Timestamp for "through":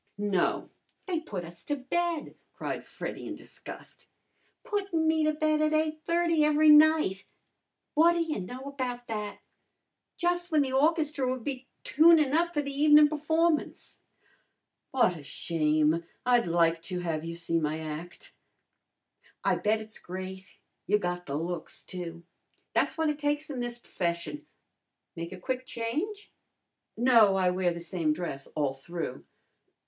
28.73-29.25